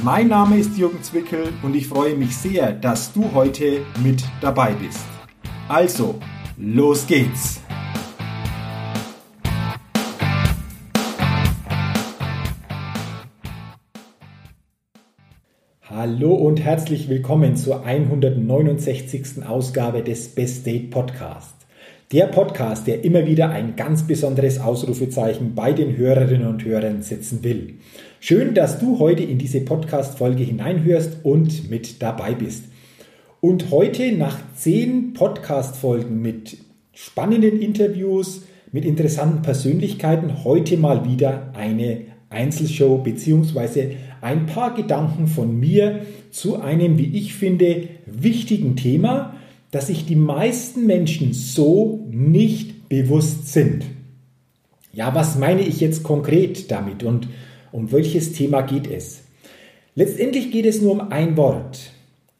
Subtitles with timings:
[0.00, 4.72] Mein Name ist Jürgen Zwickel und ich freue mich sehr, dass du heute mit dabei
[4.72, 5.04] bist.
[5.68, 6.18] Also,
[6.56, 7.60] los geht's!
[15.88, 19.46] Hallo und herzlich willkommen zur 169.
[19.46, 21.61] Ausgabe des Best Date Podcast.
[22.12, 27.42] Der Podcast, der immer wieder ein ganz besonderes Ausrufezeichen bei den Hörerinnen und Hörern setzen
[27.42, 27.76] will.
[28.20, 32.64] Schön, dass du heute in diese Podcast-Folge hineinhörst und mit dabei bist.
[33.40, 36.58] Und heute nach zehn Podcast-Folgen mit
[36.92, 38.42] spannenden Interviews,
[38.72, 43.94] mit interessanten Persönlichkeiten, heute mal wieder eine Einzelshow bzw.
[44.20, 49.34] ein paar Gedanken von mir zu einem, wie ich finde, wichtigen Thema,
[49.72, 53.84] das sich die meisten Menschen so nicht bewusst sind.
[54.92, 57.28] Ja, was meine ich jetzt konkret damit und
[57.72, 59.22] um welches Thema geht es?
[59.94, 61.90] Letztendlich geht es nur um ein Wort.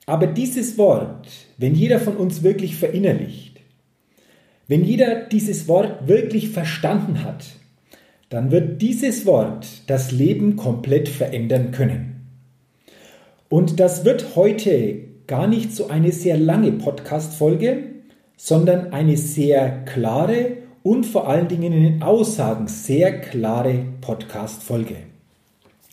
[0.05, 3.61] Aber dieses Wort, wenn jeder von uns wirklich verinnerlicht,
[4.69, 7.47] wenn jeder dieses Wort wirklich verstanden hat,
[8.29, 12.27] dann wird dieses Wort das Leben komplett verändern können.
[13.49, 17.85] Und das wird heute gar nicht so eine sehr lange Podcast-Folge,
[18.37, 24.97] sondern eine sehr klare und vor allen Dingen in den Aussagen sehr klare Podcast-Folge.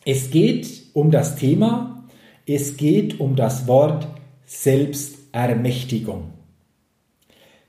[0.04, 2.04] Es geht um das Thema,
[2.46, 4.10] es geht um das Wort
[4.46, 6.34] Selbstermächtigung.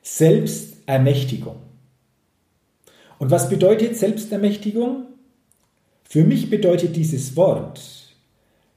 [0.03, 1.55] Selbstermächtigung.
[3.21, 5.07] Und was bedeutet Selbstermächtigung?
[6.03, 7.81] Für mich bedeutet dieses Wort,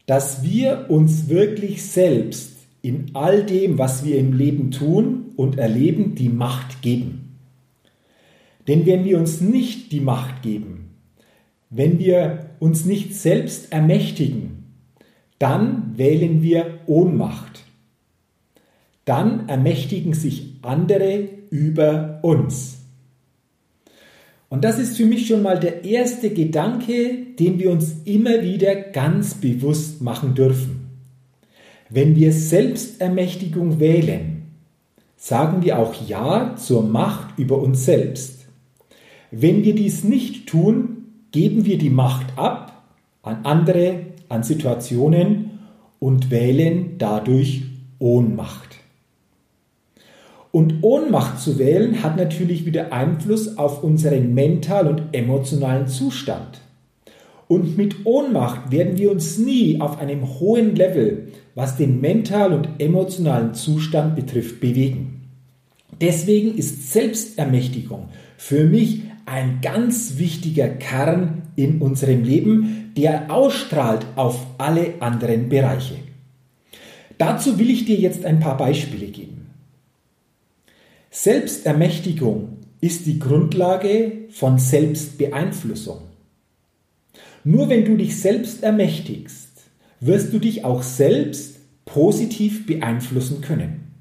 [0.06, 2.53] dass wir uns wirklich selbst
[2.84, 7.40] in all dem, was wir im Leben tun und erleben, die Macht geben.
[8.68, 10.92] Denn wenn wir uns nicht die Macht geben,
[11.70, 14.66] wenn wir uns nicht selbst ermächtigen,
[15.40, 17.64] dann wählen wir Ohnmacht.
[19.06, 22.80] Dann ermächtigen sich andere über uns.
[24.50, 28.76] Und das ist für mich schon mal der erste Gedanke, den wir uns immer wieder
[28.76, 30.83] ganz bewusst machen dürfen.
[31.96, 34.48] Wenn wir Selbstermächtigung wählen,
[35.16, 38.48] sagen wir auch Ja zur Macht über uns selbst.
[39.30, 42.84] Wenn wir dies nicht tun, geben wir die Macht ab
[43.22, 45.60] an andere, an Situationen
[46.00, 47.62] und wählen dadurch
[48.00, 48.78] Ohnmacht.
[50.50, 56.63] Und Ohnmacht zu wählen hat natürlich wieder Einfluss auf unseren mental und emotionalen Zustand.
[57.54, 62.68] Und mit Ohnmacht werden wir uns nie auf einem hohen Level, was den mental und
[62.80, 65.30] emotionalen Zustand betrifft, bewegen.
[66.02, 74.48] Deswegen ist Selbstermächtigung für mich ein ganz wichtiger Kern in unserem Leben, der ausstrahlt auf
[74.58, 75.98] alle anderen Bereiche.
[77.20, 79.52] Dazu will ich dir jetzt ein paar Beispiele geben.
[81.12, 86.13] Selbstermächtigung ist die Grundlage von Selbstbeeinflussung.
[87.44, 89.50] Nur wenn du dich selbst ermächtigst,
[90.00, 93.92] wirst du dich auch selbst positiv beeinflussen können.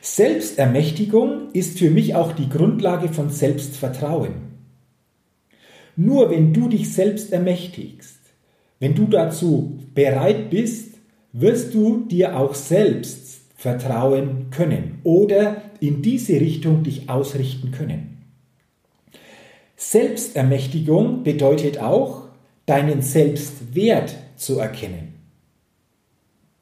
[0.00, 4.52] Selbstermächtigung ist für mich auch die Grundlage von Selbstvertrauen.
[5.94, 8.18] Nur wenn du dich selbst ermächtigst,
[8.80, 10.94] wenn du dazu bereit bist,
[11.32, 18.21] wirst du dir auch selbst vertrauen können oder in diese Richtung dich ausrichten können.
[19.90, 22.22] Selbstermächtigung bedeutet auch,
[22.66, 25.14] deinen Selbstwert zu erkennen.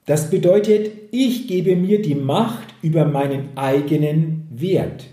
[0.07, 5.05] Das bedeutet, ich gebe mir die Macht über meinen eigenen Wert.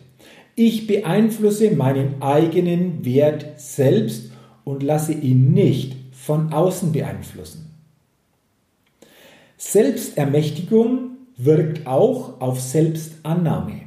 [0.55, 4.31] Ich beeinflusse meinen eigenen Wert selbst
[4.63, 7.71] und lasse ihn nicht von außen beeinflussen.
[9.57, 13.81] Selbstermächtigung wirkt auch auf Selbstannahme.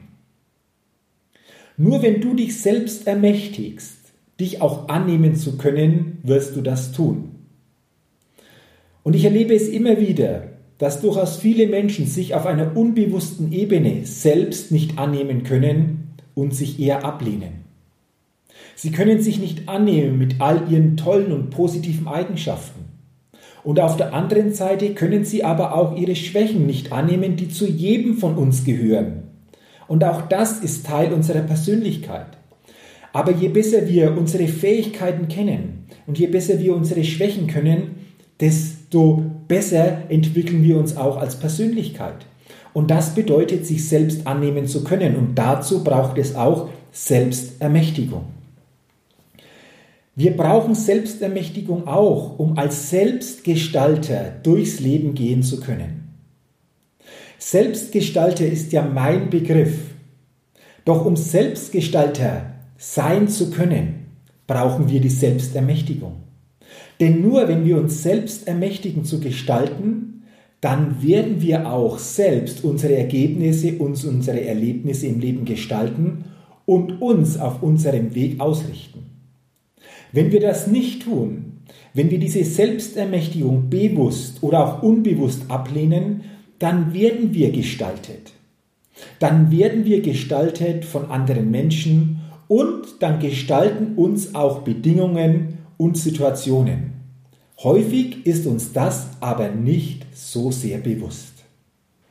[1.76, 3.99] Nur wenn du dich selbst ermächtigst,
[4.40, 7.30] dich auch annehmen zu können, wirst du das tun.
[9.02, 10.48] Und ich erlebe es immer wieder,
[10.78, 16.80] dass durchaus viele Menschen sich auf einer unbewussten Ebene selbst nicht annehmen können und sich
[16.80, 17.64] eher ablehnen.
[18.76, 22.86] Sie können sich nicht annehmen mit all ihren tollen und positiven Eigenschaften.
[23.62, 27.66] Und auf der anderen Seite können sie aber auch ihre Schwächen nicht annehmen, die zu
[27.66, 29.24] jedem von uns gehören.
[29.86, 32.38] Und auch das ist Teil unserer Persönlichkeit.
[33.12, 37.96] Aber je besser wir unsere Fähigkeiten kennen und je besser wir unsere Schwächen können,
[38.40, 42.26] desto besser entwickeln wir uns auch als Persönlichkeit.
[42.72, 45.16] Und das bedeutet, sich selbst annehmen zu können.
[45.16, 48.24] Und dazu braucht es auch Selbstermächtigung.
[50.14, 56.14] Wir brauchen Selbstermächtigung auch, um als Selbstgestalter durchs Leben gehen zu können.
[57.38, 59.78] Selbstgestalter ist ja mein Begriff.
[60.84, 64.06] Doch um Selbstgestalter sein zu können,
[64.46, 66.16] brauchen wir die Selbstermächtigung.
[66.98, 70.22] Denn nur wenn wir uns selbst ermächtigen zu gestalten,
[70.62, 76.24] dann werden wir auch selbst unsere Ergebnisse, uns unsere Erlebnisse im Leben gestalten
[76.64, 79.10] und uns auf unserem Weg ausrichten.
[80.12, 81.60] Wenn wir das nicht tun,
[81.92, 86.22] wenn wir diese Selbstermächtigung bewusst oder auch unbewusst ablehnen,
[86.58, 88.32] dann werden wir gestaltet.
[89.18, 92.19] Dann werden wir gestaltet von anderen Menschen
[92.50, 96.94] und dann gestalten uns auch Bedingungen und Situationen.
[97.62, 101.44] Häufig ist uns das aber nicht so sehr bewusst.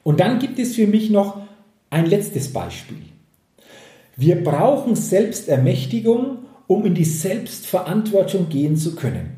[0.01, 1.41] Und dann gibt es für mich noch
[1.89, 3.01] ein letztes Beispiel.
[4.15, 6.38] Wir brauchen Selbstermächtigung,
[6.68, 9.31] um in die Selbstverantwortung gehen zu können.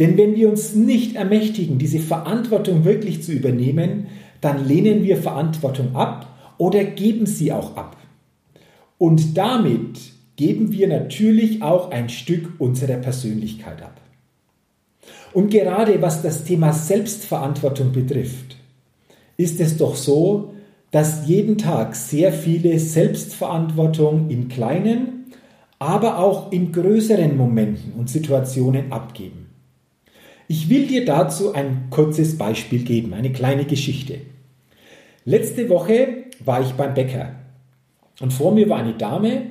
[0.00, 4.08] Denn wenn wir uns nicht ermächtigen, diese Verantwortung wirklich zu übernehmen,
[4.40, 6.26] dann lehnen wir Verantwortung ab
[6.58, 7.99] oder geben sie auch ab.
[9.00, 9.98] Und damit
[10.36, 13.98] geben wir natürlich auch ein Stück unserer Persönlichkeit ab.
[15.32, 18.56] Und gerade was das Thema Selbstverantwortung betrifft,
[19.38, 20.52] ist es doch so,
[20.90, 25.20] dass jeden Tag sehr viele Selbstverantwortung in kleinen
[25.80, 29.46] aber auch in größeren Momenten und Situationen abgeben.
[30.46, 34.18] Ich will dir dazu ein kurzes Beispiel geben, eine kleine Geschichte.
[35.24, 37.39] Letzte Woche war ich beim Bäcker
[38.20, 39.42] und vor mir war eine Dame,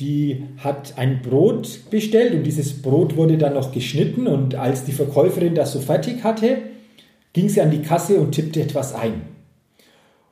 [0.00, 4.92] die hat ein Brot bestellt und dieses Brot wurde dann noch geschnitten und als die
[4.92, 6.58] Verkäuferin das so fertig hatte,
[7.32, 9.22] ging sie an die Kasse und tippte etwas ein.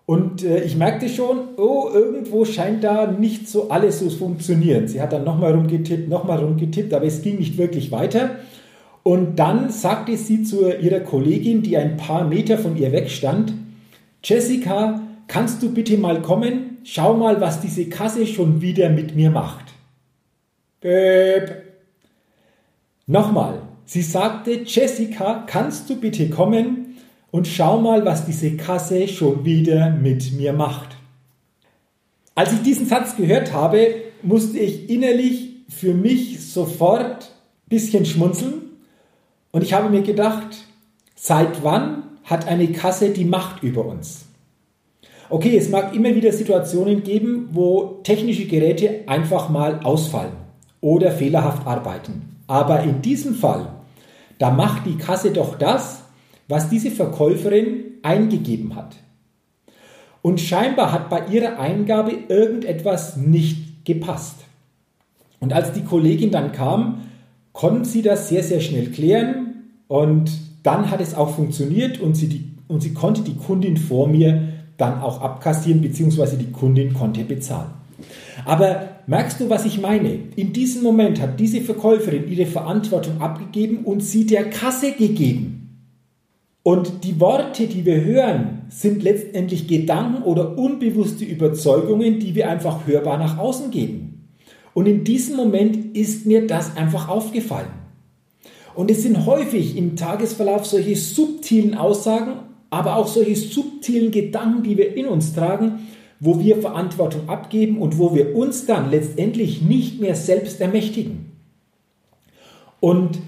[0.06, 4.86] Und äh, ich merkte schon, oh, irgendwo scheint da nicht so alles so funktionieren.
[4.86, 8.36] Sie hat dann nochmal rumgetippt, nochmal rumgetippt, aber es ging nicht wirklich weiter.
[9.02, 13.54] Und dann sagte sie zu ihrer Kollegin, die ein paar Meter von ihr wegstand,
[14.22, 16.73] Jessica, kannst du bitte mal kommen?
[16.84, 19.64] Schau mal, was diese Kasse schon wieder mit mir macht.
[20.80, 21.62] Böp.
[23.06, 26.84] Nochmal, sie sagte, Jessica, kannst du bitte kommen?
[27.34, 30.90] und schau mal, was diese Kasse schon wieder mit mir macht.
[32.36, 38.62] Als ich diesen Satz gehört habe, musste ich innerlich für mich sofort ein bisschen schmunzeln
[39.50, 40.64] und ich habe mir gedacht,
[41.16, 44.23] seit wann hat eine Kasse die Macht über uns?
[45.30, 50.32] Okay, es mag immer wieder Situationen geben, wo technische Geräte einfach mal ausfallen
[50.80, 52.36] oder fehlerhaft arbeiten.
[52.46, 53.68] Aber in diesem Fall,
[54.38, 56.02] da macht die Kasse doch das,
[56.46, 58.96] was diese Verkäuferin eingegeben hat.
[60.20, 64.36] Und scheinbar hat bei ihrer Eingabe irgendetwas nicht gepasst.
[65.40, 67.02] Und als die Kollegin dann kam,
[67.52, 70.30] konnten sie das sehr, sehr schnell klären und
[70.62, 74.53] dann hat es auch funktioniert und sie, die, und sie konnte die Kundin vor mir
[74.76, 77.70] dann auch abkassieren, beziehungsweise die Kundin konnte bezahlen.
[78.44, 80.18] Aber merkst du, was ich meine?
[80.36, 85.60] In diesem Moment hat diese Verkäuferin ihre Verantwortung abgegeben und sie der Kasse gegeben.
[86.62, 92.86] Und die Worte, die wir hören, sind letztendlich Gedanken oder unbewusste Überzeugungen, die wir einfach
[92.86, 94.30] hörbar nach außen geben.
[94.72, 97.68] Und in diesem Moment ist mir das einfach aufgefallen.
[98.74, 102.38] Und es sind häufig im Tagesverlauf solche subtilen Aussagen,
[102.74, 105.86] aber auch solche subtilen Gedanken, die wir in uns tragen,
[106.18, 111.32] wo wir Verantwortung abgeben und wo wir uns dann letztendlich nicht mehr selbst ermächtigen.
[112.80, 113.18] Und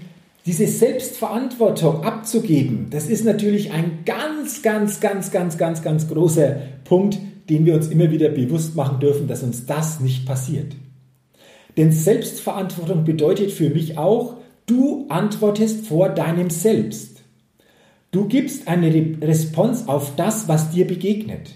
[0.45, 7.17] diese Selbstverantwortung abzugeben, das ist natürlich ein ganz, ganz, ganz, ganz, ganz, ganz großer Punkt,
[7.49, 10.75] den wir uns immer wieder bewusst machen dürfen, dass uns das nicht passiert.
[11.77, 14.35] Denn Selbstverantwortung bedeutet für mich auch,
[14.65, 17.16] du antwortest vor deinem Selbst.
[18.11, 21.55] Du gibst eine Response auf das, was dir begegnet.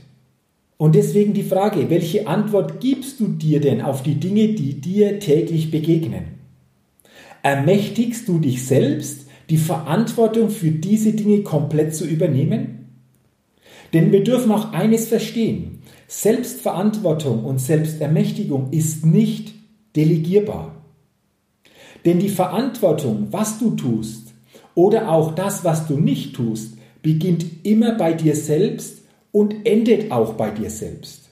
[0.77, 5.19] Und deswegen die Frage, welche Antwort gibst du dir denn auf die Dinge, die dir
[5.19, 6.39] täglich begegnen?
[7.43, 12.89] Ermächtigst du dich selbst, die Verantwortung für diese Dinge komplett zu übernehmen?
[13.93, 15.81] Denn wir dürfen auch eines verstehen.
[16.07, 19.53] Selbstverantwortung und Selbstermächtigung ist nicht
[19.95, 20.83] delegierbar.
[22.05, 24.20] Denn die Verantwortung, was du tust
[24.75, 29.01] oder auch das, was du nicht tust, beginnt immer bei dir selbst
[29.31, 31.29] und endet auch bei dir selbst.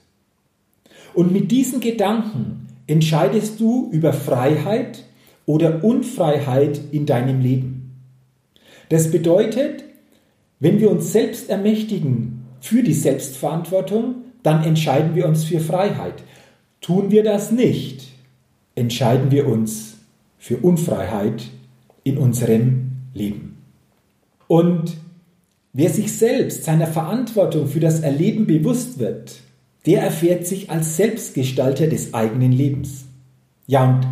[1.13, 5.03] Und mit diesen Gedanken entscheidest du über Freiheit
[5.45, 7.95] oder Unfreiheit in deinem Leben.
[8.89, 9.83] Das bedeutet,
[10.59, 16.23] wenn wir uns selbst ermächtigen für die Selbstverantwortung, dann entscheiden wir uns für Freiheit.
[16.81, 18.07] Tun wir das nicht,
[18.75, 19.97] entscheiden wir uns
[20.37, 21.43] für Unfreiheit
[22.03, 23.57] in unserem Leben.
[24.47, 24.97] Und
[25.73, 29.39] wer sich selbst seiner Verantwortung für das Erleben bewusst wird,
[29.85, 33.05] der erfährt sich als Selbstgestalter des eigenen Lebens.
[33.67, 34.07] Ja, und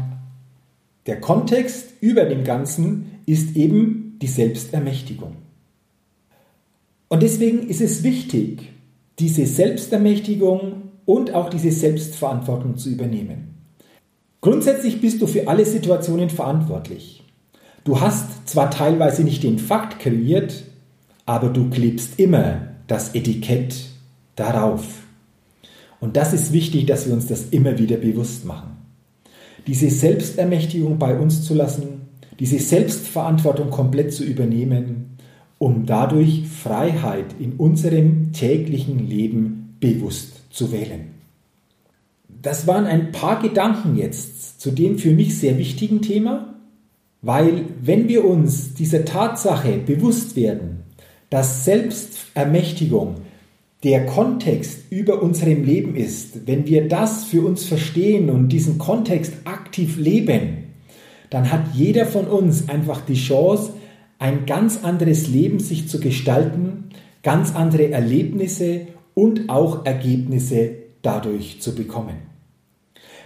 [1.06, 5.38] der Kontext über dem Ganzen ist eben die Selbstermächtigung.
[7.10, 8.70] Und deswegen ist es wichtig,
[9.20, 13.56] diese Selbstermächtigung und auch diese Selbstverantwortung zu übernehmen.
[14.42, 17.24] Grundsätzlich bist du für alle Situationen verantwortlich.
[17.88, 20.66] Du hast zwar teilweise nicht den Fakt kreiert,
[21.26, 23.78] aber du klebst immer das Etikett
[24.36, 24.84] darauf.
[26.02, 28.72] Und das ist wichtig, dass wir uns das immer wieder bewusst machen.
[29.68, 32.10] Diese Selbstermächtigung bei uns zu lassen,
[32.42, 35.18] diese Selbstverantwortung komplett zu übernehmen,
[35.58, 41.12] um dadurch Freiheit in unserem täglichen Leben bewusst zu wählen.
[42.28, 46.54] Das waren ein paar Gedanken jetzt zu dem für mich sehr wichtigen Thema,
[47.22, 50.84] weil wenn wir uns dieser Tatsache bewusst werden,
[51.30, 53.16] dass Selbstermächtigung
[53.84, 59.34] der Kontext über unserem Leben ist, wenn wir das für uns verstehen und diesen Kontext
[59.46, 60.64] aktiv leben,
[61.30, 63.74] dann hat jeder von uns einfach die Chance,
[64.20, 66.86] ein ganz anderes Leben sich zu gestalten,
[67.22, 70.72] ganz andere Erlebnisse und auch Ergebnisse
[71.02, 72.16] dadurch zu bekommen.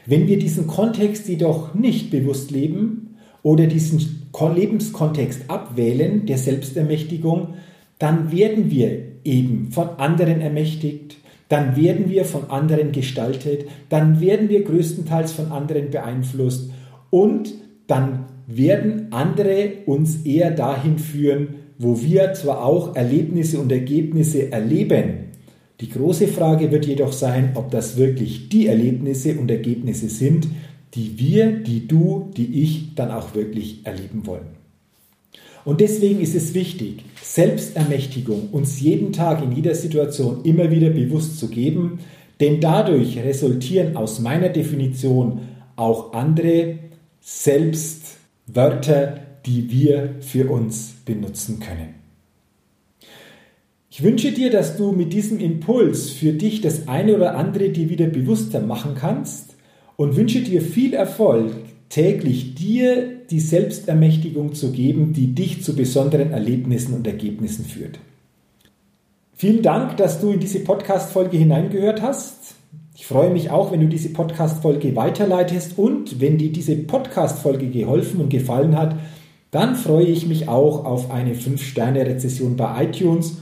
[0.05, 3.10] Wenn wir diesen Kontext jedoch nicht bewusst leben
[3.43, 7.55] oder diesen Lebenskontext abwählen der Selbstermächtigung,
[7.99, 11.17] dann werden wir eben von anderen ermächtigt,
[11.49, 16.71] dann werden wir von anderen gestaltet, dann werden wir größtenteils von anderen beeinflusst
[17.09, 17.53] und
[17.87, 25.31] dann werden andere uns eher dahin führen, wo wir zwar auch Erlebnisse und Ergebnisse erleben.
[25.81, 30.47] Die große Frage wird jedoch sein, ob das wirklich die Erlebnisse und Ergebnisse sind,
[30.93, 34.61] die wir, die du, die ich dann auch wirklich erleben wollen.
[35.63, 41.39] Und deswegen ist es wichtig, Selbstermächtigung uns jeden Tag in jeder Situation immer wieder bewusst
[41.39, 41.99] zu geben,
[42.39, 45.41] denn dadurch resultieren aus meiner Definition
[45.75, 46.79] auch andere
[47.21, 51.95] Selbstwörter, die wir für uns benutzen können.
[53.91, 57.89] Ich wünsche dir, dass du mit diesem Impuls für dich das eine oder andere dir
[57.89, 59.50] wieder bewusster machen kannst
[60.01, 61.53] und wünsche dir viel Erfolg
[61.89, 67.99] täglich dir die Selbstermächtigung zu geben, die dich zu besonderen Erlebnissen und Ergebnissen führt.
[69.35, 72.55] Vielen Dank, dass du in diese Podcast-Folge hineingehört hast.
[72.95, 78.21] Ich freue mich auch, wenn du diese Podcast-Folge weiterleitest und wenn dir diese Podcast-Folge geholfen
[78.21, 78.95] und gefallen hat,
[79.51, 83.37] dann freue ich mich auch auf eine 5-Sterne-Rezession bei iTunes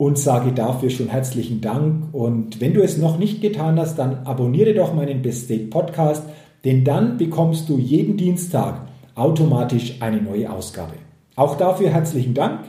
[0.00, 2.12] und sage dafür schon herzlichen Dank.
[2.12, 6.22] Und wenn du es noch nicht getan hast, dann abonniere doch meinen Best State Podcast
[6.64, 10.94] denn dann bekommst du jeden Dienstag automatisch eine neue Ausgabe.
[11.36, 12.60] Auch dafür herzlichen Dank.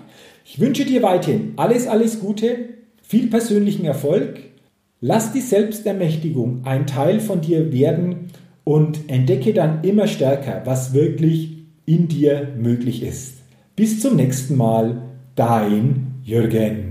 [0.45, 2.55] Ich wünsche dir weiterhin alles, alles Gute,
[3.01, 4.39] viel persönlichen Erfolg.
[5.01, 8.27] Lass die Selbstermächtigung ein Teil von dir werden
[8.63, 13.37] und entdecke dann immer stärker, was wirklich in dir möglich ist.
[13.75, 15.01] Bis zum nächsten Mal,
[15.35, 16.90] dein Jürgen.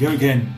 [0.00, 0.48] Jürgen.